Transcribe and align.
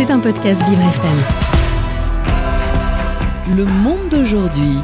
C'est 0.00 0.10
un 0.10 0.18
podcast 0.18 0.66
Vivre 0.66 0.80
FM. 0.80 1.18
Le 3.54 3.66
monde 3.66 4.08
d'aujourd'hui. 4.10 4.78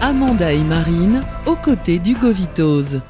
Amanda 0.00 0.50
et 0.50 0.62
Marine 0.62 1.22
aux 1.44 1.56
côtés 1.56 1.98
d'Hugo 1.98 2.32
Vitoz. 2.32 3.02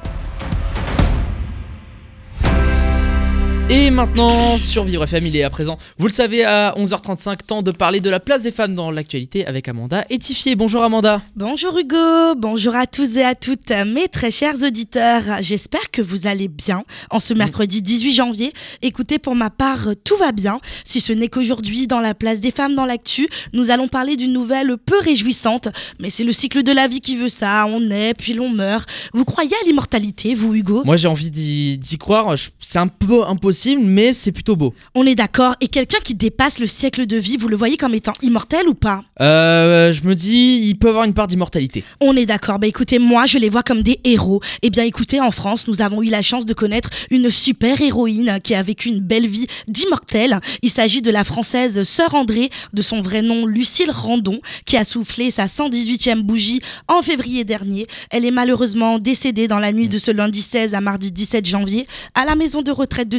Et 3.69 3.89
maintenant, 3.89 4.57
Survivre 4.57 5.03
FM, 5.03 5.25
il 5.25 5.35
est 5.37 5.43
à 5.43 5.49
présent, 5.49 5.77
vous 5.97 6.05
le 6.05 6.11
savez, 6.11 6.43
à 6.43 6.75
11h35, 6.77 7.37
temps 7.47 7.61
de 7.61 7.71
parler 7.71 8.01
de 8.01 8.09
la 8.09 8.19
place 8.19 8.43
des 8.43 8.51
femmes 8.51 8.75
dans 8.75 8.91
l'actualité 8.91 9.47
avec 9.47 9.67
Amanda 9.67 10.05
et 10.09 10.19
Tifier. 10.19 10.55
Bonjour 10.55 10.83
Amanda. 10.83 11.21
Bonjour 11.35 11.79
Hugo, 11.79 12.35
bonjour 12.37 12.75
à 12.75 12.85
tous 12.87 13.15
et 13.15 13.23
à 13.23 13.35
toutes 13.35 13.71
mes 13.71 14.09
très 14.09 14.31
chers 14.31 14.61
auditeurs. 14.61 15.23
J'espère 15.39 15.91
que 15.91 16.01
vous 16.01 16.27
allez 16.27 16.49
bien 16.49 16.83
en 17.09 17.19
ce 17.19 17.33
mercredi 17.33 17.81
18 17.81 18.13
janvier. 18.13 18.53
Écoutez, 18.81 19.17
pour 19.17 19.33
ma 19.33 19.49
part, 19.49 19.87
tout 20.03 20.17
va 20.17 20.33
bien. 20.33 20.59
Si 20.83 20.99
ce 20.99 21.13
n'est 21.13 21.29
qu'aujourd'hui, 21.29 21.87
dans 21.87 22.01
la 22.01 22.13
place 22.13 22.41
des 22.41 22.51
femmes 22.51 22.75
dans 22.75 22.85
l'actu, 22.85 23.27
nous 23.53 23.71
allons 23.71 23.87
parler 23.87 24.17
d'une 24.17 24.33
nouvelle 24.33 24.77
peu 24.77 24.99
réjouissante. 24.99 25.69
Mais 25.99 26.09
c'est 26.09 26.25
le 26.25 26.33
cycle 26.33 26.63
de 26.63 26.71
la 26.73 26.87
vie 26.87 27.01
qui 27.01 27.15
veut 27.15 27.29
ça. 27.29 27.65
On 27.65 27.79
naît, 27.79 28.13
puis 28.13 28.33
l'on 28.33 28.49
meurt. 28.49 28.87
Vous 29.13 29.25
croyez 29.25 29.55
à 29.63 29.65
l'immortalité, 29.65 30.35
vous 30.35 30.53
Hugo? 30.53 30.83
Moi 30.83 30.97
j'ai 30.97 31.07
envie 31.07 31.31
d'y 31.31 31.97
croire, 31.97 32.35
c'est 32.59 32.79
un 32.79 32.87
peu 32.87 33.25
impossible, 33.25 33.52
mais 33.81 34.13
c'est 34.13 34.31
plutôt 34.31 34.55
beau. 34.55 34.73
On 34.95 35.05
est 35.05 35.15
d'accord. 35.15 35.55
Et 35.61 35.67
quelqu'un 35.67 35.99
qui 36.03 36.15
dépasse 36.15 36.59
le 36.59 36.67
siècle 36.67 37.05
de 37.05 37.17
vie, 37.17 37.37
vous 37.37 37.47
le 37.47 37.55
voyez 37.55 37.77
comme 37.77 37.93
étant 37.93 38.13
immortel 38.21 38.67
ou 38.67 38.73
pas? 38.73 39.03
Euh, 39.21 39.91
je 39.91 40.03
me 40.03 40.15
dis, 40.15 40.61
il 40.63 40.75
peut 40.75 40.89
avoir 40.89 41.05
une 41.05 41.13
part 41.13 41.27
d'immortalité. 41.27 41.83
On 42.01 42.15
est 42.15 42.25
d'accord. 42.25 42.59
Bah 42.59 42.67
écoutez, 42.67 42.99
moi, 42.99 43.25
je 43.25 43.37
les 43.37 43.49
vois 43.49 43.63
comme 43.63 43.81
des 43.81 43.99
héros. 44.03 44.41
Eh 44.61 44.69
bien, 44.69 44.83
écoutez, 44.83 45.19
en 45.19 45.31
France, 45.31 45.67
nous 45.67 45.81
avons 45.81 46.01
eu 46.01 46.09
la 46.09 46.21
chance 46.21 46.45
de 46.45 46.53
connaître 46.53 46.89
une 47.11 47.29
super 47.29 47.81
héroïne 47.81 48.39
qui 48.43 48.55
a 48.55 48.63
vécu 48.63 48.89
une 48.89 48.99
belle 48.99 49.27
vie 49.27 49.47
d'immortel. 49.67 50.39
Il 50.61 50.69
s'agit 50.69 51.01
de 51.01 51.11
la 51.11 51.23
française 51.23 51.83
Sœur 51.83 52.15
André, 52.15 52.49
de 52.73 52.81
son 52.81 53.01
vrai 53.01 53.21
nom 53.21 53.45
Lucille 53.45 53.91
Randon, 53.91 54.39
qui 54.65 54.77
a 54.77 54.83
soufflé 54.83 55.31
sa 55.31 55.45
118e 55.45 56.21
bougie 56.21 56.61
en 56.87 57.01
février 57.01 57.43
dernier. 57.43 57.87
Elle 58.09 58.25
est 58.25 58.31
malheureusement 58.31 58.99
décédée 58.99 59.47
dans 59.47 59.59
la 59.59 59.71
nuit 59.71 59.89
de 59.89 59.97
ce 59.97 60.11
lundi 60.11 60.41
16 60.41 60.73
à 60.73 60.81
mardi 60.81 61.11
17 61.11 61.45
janvier 61.45 61.87
à 62.15 62.25
la 62.25 62.35
maison 62.35 62.61
de 62.61 62.71
retraite 62.71 63.09
de 63.09 63.17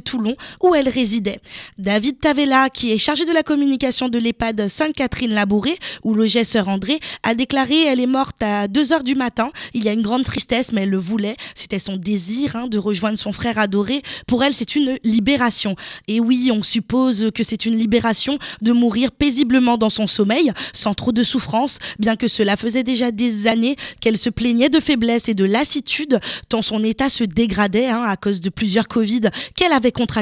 Où 0.63 0.75
elle 0.75 0.89
résidait. 0.89 1.41
David 1.79 2.19
Tavella, 2.21 2.71
qui 2.71 2.93
est 2.93 2.99
chargé 2.99 3.25
de 3.25 3.33
la 3.33 3.43
communication 3.43 4.09
de 4.09 4.19
l'EHPAD 4.19 4.69
Sainte-Catherine-Labouré, 4.69 5.79
où 6.03 6.15
logeait 6.15 6.45
Sœur 6.45 6.69
André, 6.69 7.01
a 7.23 7.35
déclaré 7.35 7.85
elle 7.85 8.01
est 8.01 8.07
morte 8.07 8.43
à 8.43 8.69
2 8.69 8.93
heures 8.93 9.05
du 9.05 9.15
matin. 9.15 9.51
Il 9.75 9.85
y 9.85 9.89
a 9.89 9.93
une 9.93 10.03
grande 10.03 10.25
tristesse, 10.25 10.73
mais 10.73 10.83
elle 10.83 10.91
le 10.91 10.99
voulait. 10.99 11.37
C'était 11.55 11.79
son 11.79 11.97
désir 11.97 12.57
hein, 12.57 12.67
de 12.67 12.79
rejoindre 12.79 13.19
son 13.19 13.33
frère 13.33 13.59
adoré. 13.59 14.03
Pour 14.27 14.43
elle, 14.43 14.55
c'est 14.55 14.77
une 14.77 14.99
libération. 15.05 15.77
Et 16.09 16.21
oui, 16.21 16.51
on 16.53 16.63
suppose 16.63 17.31
que 17.35 17.43
c'est 17.43 17.67
une 17.67 17.77
libération 17.77 18.39
de 18.63 18.73
mourir 18.73 19.13
paisiblement 19.13 19.77
dans 19.77 19.91
son 19.91 20.07
sommeil, 20.07 20.53
sans 20.73 20.95
trop 20.95 21.13
de 21.13 21.23
souffrance, 21.23 21.79
bien 21.99 22.17
que 22.17 22.29
cela 22.29 22.57
faisait 22.57 22.83
déjà 22.83 23.11
des 23.11 23.47
années 23.47 23.77
qu'elle 24.01 24.19
se 24.19 24.31
plaignait 24.31 24.69
de 24.69 24.81
faiblesse 24.81 25.29
et 25.29 25.35
de 25.35 25.45
lassitude, 25.45 26.21
tant 26.49 26.63
son 26.63 26.83
état 26.83 27.09
se 27.09 27.25
dégradait 27.25 27.87
hein, 27.87 28.03
à 28.03 28.17
cause 28.17 28.41
de 28.41 28.51
plusieurs 28.51 28.89
Covid 28.89 29.23
qu'elle 29.55 29.73
avait 29.73 29.93
contractés. 29.93 30.14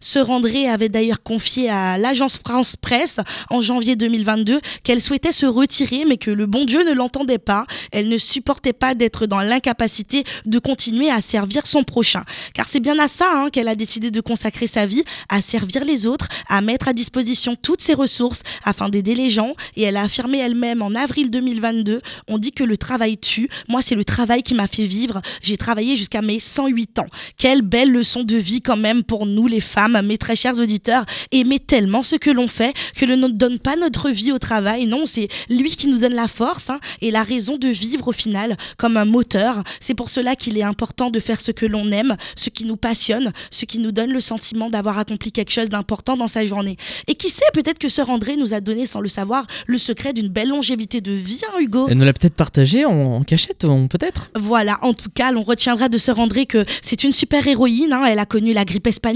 Sœur 0.00 0.30
André 0.30 0.68
avait 0.68 0.88
d'ailleurs 0.88 1.22
confié 1.22 1.68
à 1.68 1.98
l'agence 1.98 2.38
France 2.38 2.76
Presse 2.76 3.18
en 3.50 3.60
janvier 3.60 3.96
2022 3.96 4.60
qu'elle 4.82 5.00
souhaitait 5.00 5.32
se 5.32 5.46
retirer, 5.46 6.04
mais 6.06 6.16
que 6.16 6.30
le 6.30 6.46
bon 6.46 6.64
Dieu 6.64 6.84
ne 6.84 6.92
l'entendait 6.92 7.38
pas. 7.38 7.66
Elle 7.92 8.08
ne 8.08 8.18
supportait 8.18 8.72
pas 8.72 8.94
d'être 8.94 9.26
dans 9.26 9.40
l'incapacité 9.40 10.24
de 10.44 10.58
continuer 10.58 11.10
à 11.10 11.20
servir 11.20 11.66
son 11.66 11.82
prochain. 11.82 12.24
Car 12.54 12.68
c'est 12.68 12.80
bien 12.80 12.98
à 12.98 13.08
ça 13.08 13.26
hein, 13.34 13.50
qu'elle 13.50 13.68
a 13.68 13.74
décidé 13.74 14.10
de 14.10 14.20
consacrer 14.20 14.66
sa 14.66 14.86
vie, 14.86 15.04
à 15.28 15.42
servir 15.42 15.84
les 15.84 16.06
autres, 16.06 16.28
à 16.48 16.60
mettre 16.60 16.88
à 16.88 16.92
disposition 16.92 17.56
toutes 17.60 17.82
ses 17.82 17.94
ressources 17.94 18.42
afin 18.64 18.88
d'aider 18.88 19.14
les 19.14 19.30
gens. 19.30 19.54
Et 19.76 19.82
elle 19.82 19.96
a 19.96 20.02
affirmé 20.02 20.38
elle-même 20.38 20.82
en 20.82 20.94
avril 20.94 21.30
2022, 21.30 22.00
on 22.28 22.38
dit 22.38 22.52
que 22.52 22.64
le 22.64 22.76
travail 22.76 23.18
tue. 23.18 23.48
Moi, 23.68 23.82
c'est 23.82 23.94
le 23.94 24.04
travail 24.04 24.42
qui 24.42 24.54
m'a 24.54 24.66
fait 24.66 24.86
vivre. 24.86 25.20
J'ai 25.42 25.56
travaillé 25.56 25.96
jusqu'à 25.96 26.22
mes 26.22 26.40
108 26.40 27.00
ans. 27.00 27.06
Quelle 27.36 27.62
belle 27.62 27.90
leçon 27.90 28.22
de 28.22 28.36
vie 28.36 28.62
quand 28.62 28.76
même 28.76 29.02
pour 29.02 29.25
nous 29.26 29.46
les 29.46 29.60
femmes, 29.60 30.00
mes 30.04 30.18
très 30.18 30.36
chers 30.36 30.58
auditeurs. 30.58 31.04
Aimer 31.32 31.58
tellement 31.58 32.02
ce 32.02 32.16
que 32.16 32.30
l'on 32.30 32.48
fait 32.48 32.74
que 32.94 33.04
l'on 33.04 33.16
ne 33.16 33.28
donne 33.28 33.58
pas 33.58 33.76
notre 33.76 34.10
vie 34.10 34.32
au 34.32 34.38
travail. 34.38 34.86
Non, 34.86 35.04
c'est 35.06 35.28
lui 35.50 35.70
qui 35.70 35.88
nous 35.88 35.98
donne 35.98 36.14
la 36.14 36.28
force 36.28 36.70
hein, 36.70 36.78
et 37.00 37.10
la 37.10 37.22
raison 37.22 37.56
de 37.58 37.68
vivre 37.68 38.08
au 38.08 38.12
final 38.12 38.56
comme 38.76 38.96
un 38.96 39.04
moteur. 39.04 39.62
C'est 39.80 39.94
pour 39.94 40.10
cela 40.10 40.36
qu'il 40.36 40.56
est 40.58 40.62
important 40.62 41.10
de 41.10 41.20
faire 41.20 41.40
ce 41.40 41.50
que 41.52 41.66
l'on 41.66 41.90
aime, 41.92 42.16
ce 42.36 42.50
qui 42.50 42.64
nous 42.64 42.76
passionne, 42.76 43.32
ce 43.50 43.64
qui 43.64 43.78
nous 43.78 43.92
donne 43.92 44.12
le 44.12 44.20
sentiment 44.20 44.70
d'avoir 44.70 44.98
accompli 44.98 45.32
quelque 45.32 45.52
chose 45.52 45.68
d'important 45.68 46.16
dans 46.16 46.28
sa 46.28 46.44
journée. 46.46 46.76
Et 47.06 47.14
qui 47.14 47.28
sait, 47.30 47.44
peut-être 47.52 47.78
que 47.78 47.88
Sœur 47.88 48.10
André 48.10 48.36
nous 48.36 48.54
a 48.54 48.60
donné 48.60 48.86
sans 48.86 49.00
le 49.00 49.08
savoir 49.08 49.46
le 49.66 49.78
secret 49.78 50.12
d'une 50.12 50.28
belle 50.28 50.48
longévité 50.48 51.00
de 51.00 51.12
vie, 51.12 51.40
hein, 51.48 51.58
Hugo? 51.60 51.86
Elle 51.88 51.96
nous 51.98 52.04
l'a 52.04 52.12
peut-être 52.12 52.34
partagé 52.34 52.84
en, 52.84 52.92
en 52.92 53.22
cachette, 53.24 53.64
on- 53.64 53.88
peut-être? 53.88 54.30
Voilà, 54.38 54.78
en 54.82 54.94
tout 54.94 55.10
cas, 55.14 55.32
l'on 55.32 55.42
retiendra 55.42 55.88
de 55.88 55.98
Sœur 55.98 56.18
André 56.18 56.46
que 56.46 56.64
c'est 56.82 57.04
une 57.04 57.12
super 57.12 57.46
héroïne. 57.46 57.92
hein. 57.92 58.04
Elle 58.06 58.18
a 58.18 58.26
connu 58.26 58.52
la 58.52 58.64
grippe 58.64 58.86
espagnole, 58.86 59.15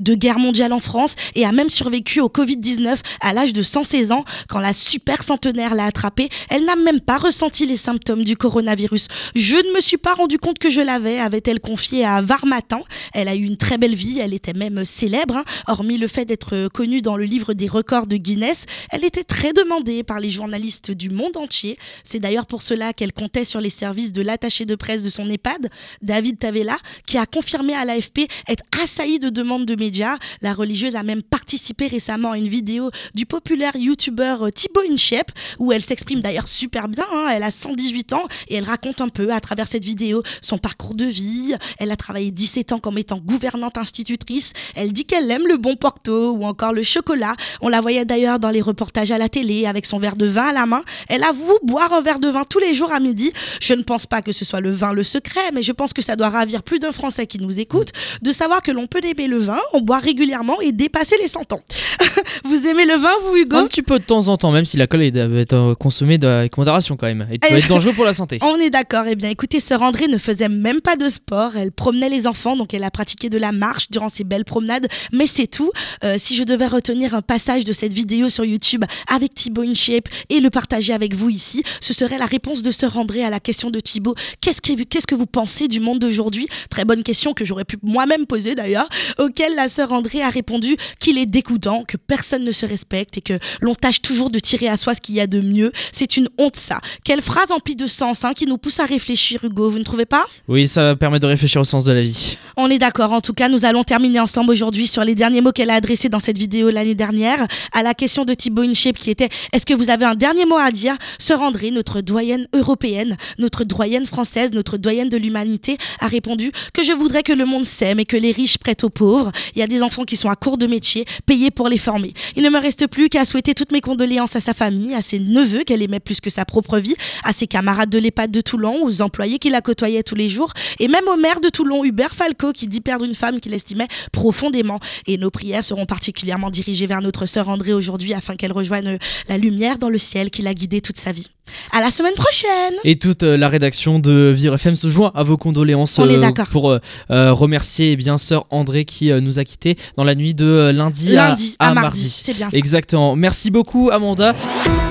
deux 0.00 0.14
guerres 0.14 0.38
mondiales 0.38 0.72
en 0.72 0.78
France 0.78 1.14
et 1.34 1.44
a 1.44 1.52
même 1.52 1.70
survécu 1.70 2.20
au 2.20 2.28
Covid-19 2.28 2.96
à 3.20 3.32
l'âge 3.32 3.52
de 3.52 3.62
116 3.62 4.12
ans. 4.12 4.24
Quand 4.48 4.60
la 4.60 4.72
super 4.74 5.22
centenaire 5.22 5.74
l'a 5.74 5.86
attrapée, 5.86 6.28
elle 6.50 6.64
n'a 6.64 6.76
même 6.76 7.00
pas 7.00 7.18
ressenti 7.18 7.66
les 7.66 7.76
symptômes 7.76 8.24
du 8.24 8.36
coronavirus. 8.36 9.08
Je 9.34 9.56
ne 9.56 9.74
me 9.74 9.80
suis 9.80 9.96
pas 9.96 10.14
rendu 10.14 10.38
compte 10.38 10.58
que 10.58 10.70
je 10.70 10.80
l'avais, 10.80 11.18
avait-elle 11.18 11.60
confié 11.60 12.04
à 12.04 12.22
Var 12.22 12.46
Matin. 12.46 12.80
Elle 13.14 13.28
a 13.28 13.34
eu 13.34 13.42
une 13.44 13.56
très 13.56 13.78
belle 13.78 13.94
vie, 13.94 14.18
elle 14.18 14.34
était 14.34 14.52
même 14.52 14.84
célèbre. 14.84 15.36
hein. 15.36 15.44
Hormis 15.66 15.98
le 15.98 16.08
fait 16.08 16.24
d'être 16.24 16.68
connue 16.68 17.02
dans 17.02 17.16
le 17.16 17.24
livre 17.24 17.54
des 17.54 17.68
records 17.68 18.06
de 18.06 18.16
Guinness, 18.16 18.66
elle 18.90 19.04
était 19.04 19.24
très 19.24 19.52
demandée 19.52 20.02
par 20.02 20.20
les 20.20 20.30
journalistes 20.30 20.90
du 20.90 21.10
monde 21.10 21.36
entier. 21.36 21.78
C'est 22.04 22.18
d'ailleurs 22.18 22.46
pour 22.46 22.62
cela 22.62 22.92
qu'elle 22.92 23.12
comptait 23.12 23.44
sur 23.44 23.60
les 23.60 23.70
services 23.70 24.12
de 24.12 24.22
l'attaché 24.22 24.64
de 24.64 24.74
presse 24.74 25.02
de 25.02 25.10
son 25.10 25.28
EHPAD, 25.28 25.68
David 26.02 26.38
Tavella, 26.38 26.78
qui 27.06 27.18
a 27.18 27.26
confirmé 27.26 27.74
à 27.74 27.84
l'AFP 27.84 28.28
être 28.48 28.64
assailli 28.82 29.18
de 29.18 29.27
demandes 29.30 29.66
de 29.66 29.74
médias. 29.76 30.16
La 30.42 30.52
religieuse 30.54 30.96
a 30.96 31.02
même 31.02 31.22
participé 31.22 31.86
récemment 31.86 32.32
à 32.32 32.38
une 32.38 32.48
vidéo 32.48 32.90
du 33.14 33.26
populaire 33.26 33.76
youtubeur 33.76 34.46
euh, 34.46 34.50
Thibaut 34.50 34.82
Inchep, 34.90 35.30
où 35.58 35.72
elle 35.72 35.82
s'exprime 35.82 36.20
d'ailleurs 36.20 36.48
super 36.48 36.88
bien. 36.88 37.04
hein. 37.12 37.28
Elle 37.32 37.42
a 37.42 37.50
118 37.50 38.12
ans 38.12 38.24
et 38.48 38.56
elle 38.56 38.64
raconte 38.64 39.00
un 39.00 39.08
peu 39.08 39.32
à 39.32 39.40
travers 39.40 39.68
cette 39.68 39.84
vidéo 39.84 40.22
son 40.40 40.58
parcours 40.58 40.94
de 40.94 41.04
vie. 41.04 41.54
Elle 41.78 41.90
a 41.90 41.96
travaillé 41.96 42.30
17 42.30 42.72
ans 42.72 42.78
comme 42.78 42.98
étant 42.98 43.18
gouvernante 43.18 43.78
institutrice. 43.78 44.52
Elle 44.74 44.92
dit 44.92 45.04
qu'elle 45.04 45.30
aime 45.30 45.46
le 45.46 45.56
bon 45.56 45.76
porto 45.76 46.32
ou 46.32 46.44
encore 46.44 46.72
le 46.72 46.82
chocolat. 46.82 47.34
On 47.60 47.68
la 47.68 47.80
voyait 47.80 48.04
d'ailleurs 48.04 48.38
dans 48.38 48.50
les 48.50 48.62
reportages 48.62 49.10
à 49.10 49.18
la 49.18 49.28
télé 49.28 49.66
avec 49.66 49.86
son 49.86 49.98
verre 49.98 50.16
de 50.16 50.26
vin 50.26 50.48
à 50.48 50.52
la 50.52 50.66
main. 50.66 50.82
Elle 51.08 51.24
avoue 51.24 51.58
boire 51.62 51.92
un 51.92 52.00
verre 52.00 52.20
de 52.20 52.28
vin 52.28 52.44
tous 52.44 52.58
les 52.58 52.74
jours 52.74 52.92
à 52.92 53.00
midi. 53.00 53.32
Je 53.60 53.74
ne 53.74 53.82
pense 53.82 54.06
pas 54.06 54.22
que 54.22 54.32
ce 54.32 54.44
soit 54.44 54.60
le 54.60 54.70
vin 54.70 54.92
le 54.92 55.02
secret, 55.02 55.50
mais 55.52 55.62
je 55.62 55.72
pense 55.72 55.92
que 55.92 56.02
ça 56.02 56.16
doit 56.16 56.28
ravir 56.28 56.62
plus 56.62 56.78
d'un 56.78 56.92
Français 56.92 57.26
qui 57.26 57.38
nous 57.38 57.58
écoute 57.60 57.88
de 58.22 58.32
savoir 58.32 58.62
que 58.62 58.70
l'on 58.70 58.86
peut 58.86 59.00
le 59.26 59.38
vin, 59.38 59.58
on 59.72 59.80
boit 59.80 59.98
régulièrement 59.98 60.60
et 60.60 60.72
dépasser 60.72 61.16
les 61.20 61.28
100 61.28 61.52
ans. 61.52 61.60
vous 62.44 62.66
aimez 62.66 62.84
le 62.86 62.94
vin, 62.94 63.10
vous, 63.24 63.36
Hugo 63.36 63.56
Un 63.56 63.66
petit 63.66 63.82
peu 63.82 63.98
de 63.98 64.04
temps 64.04 64.28
en 64.28 64.36
temps, 64.36 64.50
même 64.52 64.64
si 64.64 64.76
l'alcool 64.76 65.02
est- 65.02 65.10
doit 65.10 65.40
être 65.40 65.52
euh, 65.54 65.74
consommé 65.74 66.18
de- 66.18 66.26
avec 66.26 66.56
modération 66.56 66.96
quand 66.96 67.06
même. 67.06 67.26
Et 67.32 67.38
peut 67.38 67.54
être 67.54 67.68
dangereux 67.68 67.92
pour 67.92 68.04
la 68.04 68.12
santé. 68.12 68.38
On 68.42 68.56
est 68.56 68.70
d'accord. 68.70 69.04
Eh 69.08 69.16
bien, 69.16 69.30
écoutez, 69.30 69.60
Sœur 69.60 69.82
André 69.82 70.06
ne 70.08 70.18
faisait 70.18 70.48
même 70.48 70.80
pas 70.80 70.96
de 70.96 71.08
sport. 71.08 71.56
Elle 71.56 71.72
promenait 71.72 72.08
les 72.08 72.26
enfants, 72.26 72.56
donc 72.56 72.74
elle 72.74 72.84
a 72.84 72.90
pratiqué 72.90 73.28
de 73.30 73.38
la 73.38 73.52
marche 73.52 73.90
durant 73.90 74.08
ses 74.08 74.24
belles 74.24 74.44
promenades. 74.44 74.86
Mais 75.12 75.26
c'est 75.26 75.46
tout. 75.46 75.70
Euh, 76.04 76.16
si 76.18 76.36
je 76.36 76.44
devais 76.44 76.66
retenir 76.66 77.14
un 77.14 77.22
passage 77.22 77.64
de 77.64 77.72
cette 77.72 77.92
vidéo 77.94 78.28
sur 78.30 78.44
YouTube 78.44 78.84
avec 79.12 79.34
Thibaut 79.34 79.62
InShape 79.62 80.08
et 80.28 80.40
le 80.40 80.50
partager 80.50 80.92
avec 80.92 81.14
vous 81.14 81.30
ici, 81.30 81.62
ce 81.80 81.94
serait 81.94 82.18
la 82.18 82.26
réponse 82.26 82.62
de 82.62 82.70
Sœur 82.70 82.96
André 82.98 83.24
à 83.24 83.30
la 83.30 83.40
question 83.40 83.70
de 83.70 83.80
Thibaut. 83.80 84.14
Qu'est-ce 84.40 84.60
que, 84.60 84.82
qu'est-ce 84.84 85.06
que 85.06 85.14
vous 85.14 85.26
pensez 85.26 85.68
du 85.68 85.80
monde 85.80 85.98
d'aujourd'hui? 85.98 86.46
Très 86.70 86.84
bonne 86.84 87.02
question 87.02 87.32
que 87.34 87.44
j'aurais 87.44 87.64
pu 87.64 87.76
moi-même 87.82 88.26
poser 88.26 88.54
d'ailleurs, 88.54 88.88
auquel 89.18 89.54
la 89.54 89.68
Sœur 89.68 89.92
André 89.92 90.22
a 90.22 90.30
répondu 90.30 90.76
qu'il 90.98 91.18
est 91.18 91.26
dégoûtant, 91.26 91.84
que 91.86 91.96
personne 91.96 92.44
ne 92.44 92.52
se 92.52 92.66
respecte 92.66 93.18
et 93.18 93.20
que 93.20 93.38
l'on 93.60 93.74
tâche 93.74 94.02
toujours 94.02 94.30
de 94.30 94.38
tirer 94.38 94.68
à 94.68 94.76
soi 94.76 94.94
ce 94.94 95.00
qu'il 95.00 95.14
y 95.14 95.20
a 95.20 95.26
de 95.26 95.40
mieux. 95.40 95.72
C'est 95.92 96.16
une 96.16 96.28
honte 96.38 96.56
ça. 96.56 96.78
Quelle 97.04 97.22
phrase 97.22 97.50
emplie 97.52 97.76
de 97.76 97.86
sens 97.86 98.24
hein, 98.24 98.32
qui 98.34 98.46
nous 98.46 98.58
pousse 98.58 98.80
à 98.80 98.84
réfléchir, 98.84 99.44
Hugo, 99.44 99.70
vous 99.70 99.78
ne 99.78 99.84
trouvez 99.84 100.06
pas? 100.06 100.26
Oui, 100.48 100.68
ça 100.68 100.96
permet 100.96 101.18
de 101.18 101.26
réfléchir 101.26 101.60
au 101.60 101.64
sens 101.64 101.84
de 101.84 101.92
la 101.92 102.02
vie. 102.02 102.36
On 102.56 102.70
est 102.70 102.78
d'accord. 102.78 103.12
En 103.12 103.20
tout 103.20 103.32
cas, 103.32 103.48
nous 103.48 103.64
allons 103.64 103.84
terminer 103.84 104.20
ensemble 104.20 104.50
aujourd'hui 104.50 104.86
sur 104.86 105.04
les 105.04 105.14
derniers 105.14 105.40
mots 105.40 105.52
qu'elle 105.52 105.70
a 105.70 105.74
adressés 105.74 106.08
dans 106.08 106.20
cette 106.20 106.38
vidéo 106.38 106.70
l'année 106.70 106.94
dernière 106.94 107.46
à 107.72 107.82
la 107.82 107.94
question 107.94 108.24
de 108.24 108.34
Thibaut 108.34 108.62
InShape 108.62 108.96
qui 108.96 109.10
était 109.10 109.28
Est-ce 109.52 109.66
que 109.66 109.74
vous 109.74 109.90
avez 109.90 110.04
un 110.04 110.14
dernier 110.14 110.44
mot 110.44 110.56
à 110.56 110.70
dire? 110.70 110.96
Sœur 111.18 111.42
André, 111.42 111.70
notre 111.70 112.00
doyenne 112.00 112.46
européenne, 112.54 113.16
notre 113.38 113.64
doyenne 113.64 114.06
française, 114.06 114.50
notre 114.52 114.76
doyenne 114.76 115.08
de 115.08 115.16
l'humanité, 115.16 115.78
a 116.00 116.08
répondu 116.08 116.52
que 116.72 116.84
je 116.84 116.92
voudrais 116.92 117.22
que 117.22 117.32
le 117.32 117.44
monde 117.44 117.64
s'aime 117.64 118.00
et 118.00 118.04
que 118.04 118.16
les 118.16 118.32
riches 118.32 118.58
prêtent 118.58 118.84
aux 118.84 118.87
pauvres. 118.88 119.32
Il 119.54 119.60
y 119.60 119.62
a 119.62 119.66
des 119.66 119.82
enfants 119.82 120.04
qui 120.04 120.16
sont 120.16 120.28
à 120.28 120.36
court 120.36 120.58
de 120.58 120.66
métier, 120.66 121.04
payés 121.26 121.50
pour 121.50 121.68
les 121.68 121.78
former. 121.78 122.12
Il 122.36 122.42
ne 122.42 122.50
me 122.50 122.58
reste 122.58 122.86
plus 122.86 123.08
qu'à 123.08 123.24
souhaiter 123.24 123.54
toutes 123.54 123.72
mes 123.72 123.80
condoléances 123.80 124.36
à 124.36 124.40
sa 124.40 124.54
famille, 124.54 124.94
à 124.94 125.02
ses 125.02 125.18
neveux 125.18 125.64
qu'elle 125.64 125.82
aimait 125.82 126.00
plus 126.00 126.20
que 126.20 126.30
sa 126.30 126.44
propre 126.44 126.78
vie, 126.78 126.96
à 127.24 127.32
ses 127.32 127.46
camarades 127.46 127.90
de 127.90 127.98
l'EHPAD 127.98 128.30
de 128.30 128.40
Toulon, 128.40 128.84
aux 128.84 129.02
employés 129.02 129.38
qui 129.38 129.50
la 129.50 129.60
côtoyaient 129.60 130.02
tous 130.02 130.14
les 130.14 130.28
jours, 130.28 130.52
et 130.78 130.88
même 130.88 131.08
au 131.08 131.16
maire 131.16 131.40
de 131.40 131.48
Toulon, 131.48 131.84
Hubert 131.84 132.14
Falco, 132.14 132.52
qui 132.52 132.66
dit 132.66 132.80
perdre 132.80 133.04
une 133.04 133.14
femme 133.14 133.40
qu'il 133.40 133.54
estimait 133.54 133.88
profondément. 134.12 134.80
Et 135.06 135.18
nos 135.18 135.30
prières 135.30 135.64
seront 135.64 135.86
particulièrement 135.86 136.50
dirigées 136.50 136.86
vers 136.86 137.00
notre 137.00 137.26
sœur 137.26 137.48
André 137.48 137.72
aujourd'hui 137.72 138.14
afin 138.14 138.36
qu'elle 138.36 138.52
rejoigne 138.52 138.98
la 139.28 139.38
lumière 139.38 139.78
dans 139.78 139.90
le 139.90 139.98
ciel 139.98 140.30
qui 140.30 140.42
l'a 140.42 140.54
guidée 140.54 140.80
toute 140.80 140.98
sa 140.98 141.12
vie. 141.12 141.28
À 141.72 141.80
la 141.80 141.90
semaine 141.90 142.14
prochaine 142.14 142.74
Et 142.84 142.98
toute 142.98 143.22
euh, 143.22 143.36
la 143.36 143.48
rédaction 143.48 143.98
de 143.98 144.32
Vivre 144.36 144.54
FM 144.54 144.76
se 144.76 144.88
joint 144.88 145.12
à 145.14 145.22
vos 145.22 145.36
condoléances 145.36 145.98
euh, 145.98 146.30
pour 146.50 146.70
euh, 146.70 146.80
euh, 147.10 147.32
remercier 147.32 147.92
eh 147.92 147.96
bien 147.96 148.18
sœur 148.18 148.46
André 148.50 148.84
qui 148.84 149.10
euh, 149.10 149.20
nous 149.20 149.38
a 149.38 149.44
quittés 149.44 149.76
dans 149.96 150.04
la 150.04 150.14
nuit 150.14 150.34
de 150.34 150.44
euh, 150.44 150.72
lundi, 150.72 151.10
Lundi 151.10 151.56
à, 151.58 151.66
à, 151.66 151.70
à 151.70 151.74
mardi. 151.74 152.08
C'est 152.24 152.34
bien 152.34 152.50
ça. 152.50 152.56
Exactement. 152.56 153.16
Merci 153.16 153.50
beaucoup 153.50 153.90
Amanda. 153.92 154.34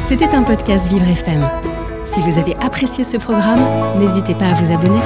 C'était 0.08 0.30
un 0.34 0.44
podcast 0.44 0.88
Vivre 0.92 1.08
FM. 1.08 1.48
Si 2.06 2.22
vous 2.22 2.38
avez 2.38 2.56
apprécié 2.58 3.04
ce 3.04 3.18
programme, 3.18 3.60
n'hésitez 4.00 4.34
pas 4.34 4.46
à 4.48 4.54
vous 4.54 4.72
abonner. 4.72 5.00